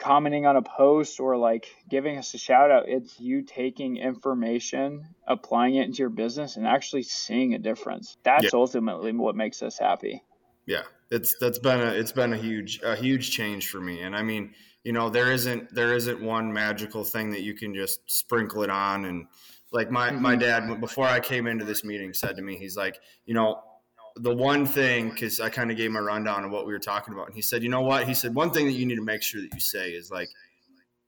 [0.00, 2.88] commenting on a post or like giving us a shout out.
[2.88, 8.16] It's you taking information, applying it into your business, and actually seeing a difference.
[8.24, 8.50] That's yeah.
[8.54, 10.22] ultimately what makes us happy.
[10.66, 14.16] Yeah, it's that's been a it's been a huge a huge change for me, and
[14.16, 18.00] I mean you know there isn't there isn't one magical thing that you can just
[18.06, 19.26] sprinkle it on and
[19.72, 20.22] like my mm-hmm.
[20.22, 23.60] my dad before I came into this meeting said to me he's like you know
[24.16, 26.78] the one thing because I kind of gave him a rundown of what we were
[26.78, 28.96] talking about and he said you know what he said one thing that you need
[28.96, 30.28] to make sure that you say is like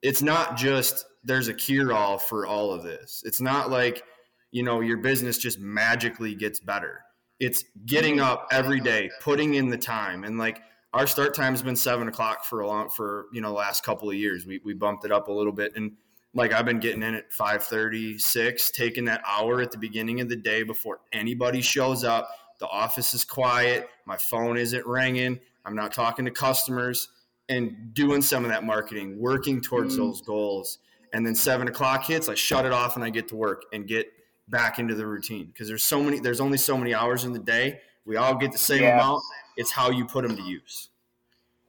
[0.02, 4.04] it's not just there's a cure all for all of this it's not like
[4.50, 7.00] you know your business just magically gets better
[7.40, 10.62] it's getting up every day putting in the time and like
[10.94, 13.84] our start time has been seven o'clock for a long for you know the last
[13.84, 14.46] couple of years.
[14.46, 15.92] We we bumped it up a little bit, and
[16.34, 20.20] like I've been getting in at five thirty six, taking that hour at the beginning
[20.20, 22.28] of the day before anybody shows up.
[22.62, 23.88] The office is quiet.
[24.06, 25.40] My phone isn't ringing.
[25.64, 27.08] I'm not talking to customers
[27.48, 29.96] and doing some of that marketing, working towards mm.
[29.96, 30.78] those goals.
[31.12, 33.84] And then seven o'clock hits, I shut it off and I get to work and
[33.88, 34.06] get
[34.48, 36.20] back into the routine because there's so many.
[36.20, 37.80] There's only so many hours in the day.
[38.04, 38.94] We all get the same yeah.
[38.94, 39.22] amount
[39.56, 40.88] it's how you put them to use.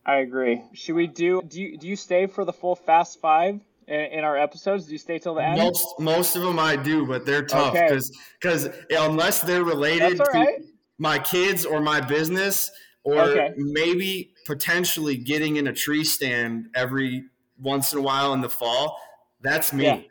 [0.05, 0.61] I agree.
[0.73, 1.41] Should we do?
[1.47, 4.85] Do you do you stay for the full Fast Five in, in our episodes?
[4.85, 5.57] Do you stay till the end?
[5.57, 8.19] Most most of them I do, but they're tough because okay.
[8.39, 10.61] because unless they're related to right.
[11.03, 12.71] My kids or my business,
[13.03, 13.53] or okay.
[13.55, 17.25] maybe potentially getting in a tree stand every
[17.61, 18.99] once in a while in the fall,
[19.41, 19.83] that's me.
[19.83, 20.01] Yeah.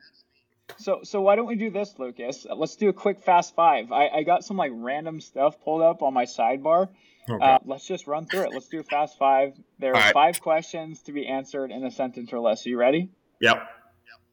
[0.76, 2.46] So so why don't we do this, Lucas?
[2.54, 3.90] Let's do a quick Fast Five.
[3.90, 6.88] I, I got some like random stuff pulled up on my sidebar
[7.28, 7.44] Okay.
[7.44, 8.50] Uh, let's just run through it.
[8.52, 9.54] Let's do a fast five.
[9.78, 10.12] There are right.
[10.12, 12.66] five questions to be answered in a sentence or less.
[12.66, 13.10] Are you ready?
[13.40, 13.62] Yep.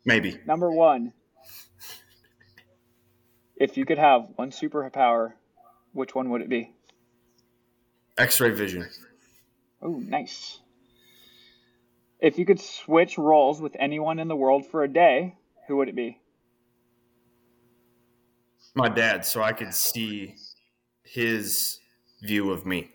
[0.06, 0.40] Maybe.
[0.46, 1.14] Number one.
[3.56, 5.34] If you could have one superpower,
[5.94, 6.74] which one would it be?
[8.18, 8.88] X-ray vision.
[9.82, 10.60] Oh, nice.
[12.20, 15.36] If you could switch roles with anyone in the world for a day,
[15.68, 16.20] who would it be?
[18.76, 20.36] My dad, so I could see
[21.04, 21.80] his
[22.22, 22.92] view of me.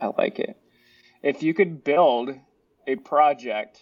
[0.00, 0.56] I like it.
[1.22, 2.30] If you could build
[2.86, 3.80] a project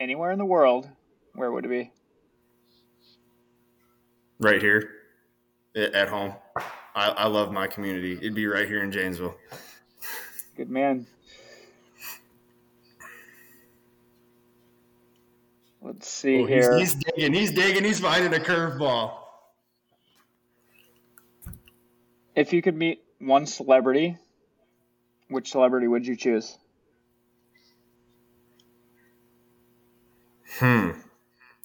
[0.00, 0.88] anywhere in the world,
[1.34, 1.92] where would it be?
[4.38, 5.01] Right here
[5.74, 6.34] at home.
[6.94, 8.12] I, I love my community.
[8.12, 9.34] It'd be right here in Janesville.
[10.56, 11.06] Good man.
[15.80, 16.78] Let's see oh, here.
[16.78, 17.32] He's, he's digging.
[17.34, 17.84] He's digging.
[17.84, 19.18] He's finding a curveball.
[22.36, 24.16] If you could meet one celebrity,
[25.28, 26.56] which celebrity would you choose?
[30.58, 30.90] Hmm,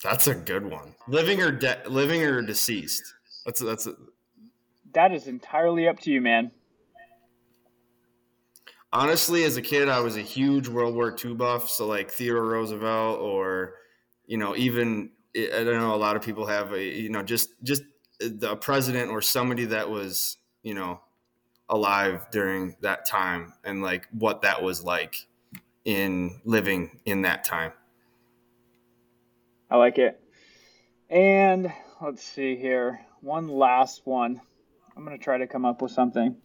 [0.04, 0.96] that's a good one.
[1.08, 3.14] Living or de- living or deceased.
[3.48, 3.88] That's that's.
[3.88, 3.96] A-
[4.94, 6.52] that is entirely up to you, man.
[8.94, 11.70] Honestly, as a kid, I was a huge World War II buff.
[11.70, 13.74] So like Theodore Roosevelt, or
[14.28, 15.96] you know, even I don't know.
[15.96, 17.82] A lot of people have a you know just just
[18.20, 21.00] the president or somebody that was you know,
[21.70, 25.28] alive during that time and like what that was like
[25.86, 27.72] in living in that time.
[29.72, 30.22] I like it.
[31.10, 33.00] And let's see here.
[33.22, 34.42] One last one.
[34.96, 36.36] I'm going to try to come up with something.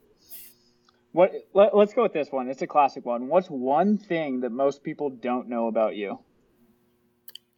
[1.12, 2.48] What let, us go with this one.
[2.48, 3.28] It's a classic one.
[3.28, 6.18] What's one thing that most people don't know about you?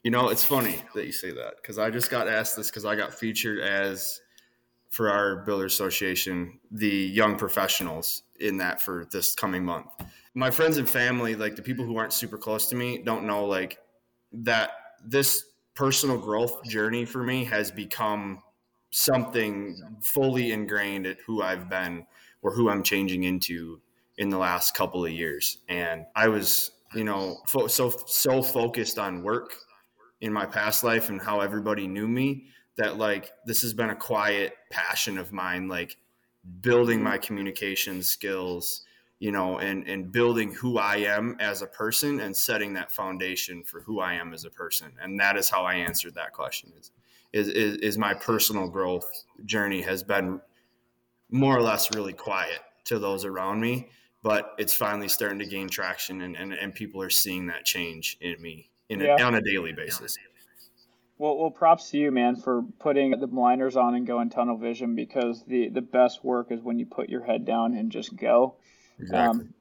[0.03, 2.85] You know, it's funny that you say that because I just got asked this because
[2.85, 4.21] I got featured as
[4.91, 9.87] for our builder association the young professionals in that for this coming month
[10.35, 13.45] my friends and family like the people who aren't super close to me don't know
[13.45, 13.79] like
[14.33, 14.71] that
[15.05, 18.43] this personal growth journey for me has become
[18.95, 22.07] something fully ingrained at who I've been
[22.43, 23.81] or who I'm changing into
[24.19, 25.59] in the last couple of years.
[25.69, 29.57] And I was, you know, fo- so so focused on work
[30.21, 32.45] in my past life and how everybody knew me
[32.77, 35.97] that like this has been a quiet passion of mine like
[36.61, 38.85] building my communication skills
[39.19, 43.63] you know and and building who i am as a person and setting that foundation
[43.63, 46.71] for who i am as a person and that is how i answered that question
[47.35, 49.11] is is is, my personal growth
[49.45, 50.41] journey has been
[51.31, 53.89] more or less really quiet to those around me
[54.23, 58.17] but it's finally starting to gain traction and, and, and people are seeing that change
[58.23, 60.17] in me in a, on a daily basis
[61.17, 64.97] well, well, props to you, man, for putting the blinders on and going tunnel vision
[64.97, 68.57] because the the best work is when you put your head down and just go.
[68.99, 69.43] Exactly.
[69.43, 69.55] Um,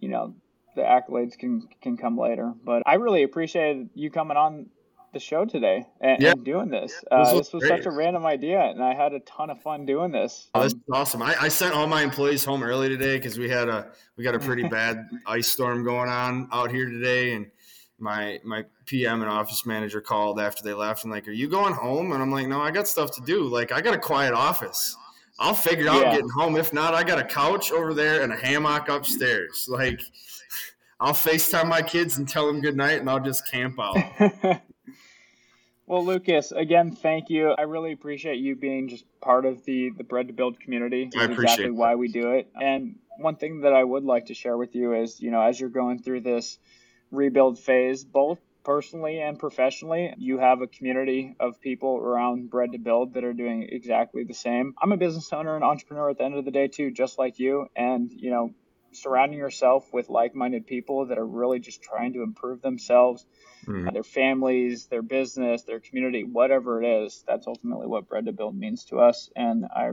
[0.00, 0.34] you know,
[0.76, 4.66] the accolades can can come later, but I really appreciated you coming on
[5.12, 6.32] the show today and, Yeah.
[6.32, 7.02] and doing this.
[7.10, 7.78] Uh, This was this was great.
[7.78, 10.48] such a random idea, and I had a ton of fun doing this.
[10.54, 11.22] Oh, this is awesome.
[11.22, 14.34] I, I sent all my employees home early today because we had a we got
[14.34, 17.50] a pretty bad ice storm going on out here today, and
[17.98, 21.74] my my PM and office manager called after they left and like, "Are you going
[21.74, 23.44] home?" And I'm like, "No, I got stuff to do.
[23.44, 24.96] Like, I got a quiet office.
[25.40, 26.12] I'll figure out Yeah.
[26.12, 26.56] getting home.
[26.56, 29.66] If not, I got a couch over there and a hammock upstairs.
[29.70, 30.00] Like,
[31.00, 33.96] I'll FaceTime my kids and tell them good night, and I'll just camp out."
[35.88, 37.54] well, Lucas, again, thank you.
[37.58, 41.10] I really appreciate you being just part of the the Bred to Build community.
[41.16, 41.74] I appreciate exactly that.
[41.74, 42.50] why we do it.
[42.54, 45.58] And one thing that I would like to share with you is, you know, as
[45.58, 46.58] you're going through this
[47.10, 52.78] rebuild phase, both personally and professionally, you have a community of people around Bred to
[52.78, 54.74] Build that are doing exactly the same.
[54.80, 57.38] I'm a business owner and entrepreneur at the end of the day too, just like
[57.38, 57.66] you.
[57.74, 58.50] And, you know,
[58.92, 63.24] surrounding yourself with like-minded people that are really just trying to improve themselves
[63.68, 63.92] Mhm.
[63.92, 67.24] their families, their business, their community, whatever it is.
[67.28, 69.92] That's ultimately what Bred to Build means to us, and I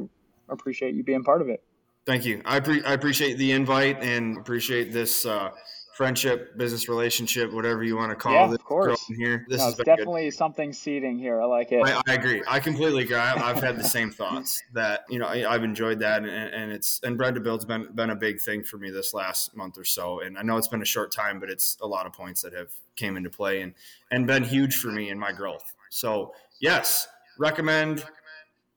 [0.49, 1.61] appreciate you being part of it.
[2.05, 2.41] Thank you.
[2.45, 5.49] I, pre- I appreciate the invite and appreciate this uh,
[5.95, 8.55] friendship, business relationship, whatever you want to call Yeah, this.
[8.55, 9.01] of course.
[9.07, 9.85] Here, this No, has it's good.
[9.85, 11.41] definitely something seeding here.
[11.41, 11.81] I like it.
[11.85, 12.43] I, I agree.
[12.47, 13.15] I completely agree.
[13.15, 16.71] I, I've had the same thoughts that you know I, I've enjoyed that, and, and
[16.71, 19.77] it's and bred to build's been been a big thing for me this last month
[19.77, 20.19] or so.
[20.19, 22.51] And I know it's been a short time, but it's a lot of points that
[22.53, 23.73] have came into play and
[24.11, 25.73] and been huge for me in my growth.
[25.89, 27.07] So yes,
[27.39, 28.03] recommend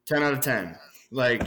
[0.06, 0.78] ten out of ten.
[1.10, 1.42] Like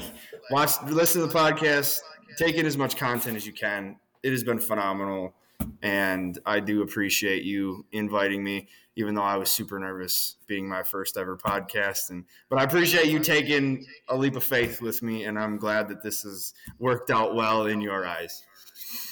[0.50, 2.02] watch, listen to the podcast,
[2.38, 3.96] take in as much content as you can.
[4.22, 5.34] It has been phenomenal,
[5.82, 10.84] and I do appreciate you inviting me even though I was super nervous being my
[10.84, 12.10] first ever podcast.
[12.10, 15.88] And but I appreciate you taking a leap of faith with me, and I'm glad
[15.90, 18.44] that this has worked out well in your eyes.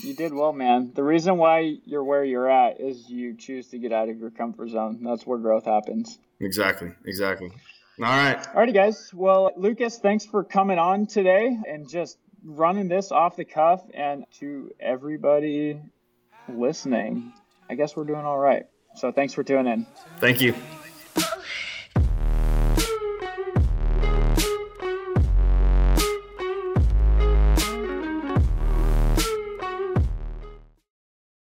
[0.03, 0.91] You did well, man.
[0.93, 4.31] The reason why you're where you're at is you choose to get out of your
[4.31, 4.99] comfort zone.
[5.03, 6.19] That's where growth happens.
[6.39, 7.49] Exactly, exactly.
[7.99, 9.11] All right, All righty, guys.
[9.13, 13.83] Well, Lucas, thanks for coming on today and just running this off the cuff.
[13.93, 15.81] And to everybody
[16.57, 17.33] listening,
[17.69, 18.63] I guess we're doing all right.
[18.95, 19.87] So thanks for tuning in.
[20.19, 20.55] thank you.